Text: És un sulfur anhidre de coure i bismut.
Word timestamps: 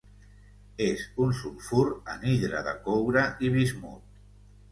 És 0.85 1.01
un 1.25 1.33
sulfur 1.41 1.83
anhidre 2.15 2.63
de 2.69 2.75
coure 2.87 3.23
i 3.49 3.51
bismut. 3.59 4.19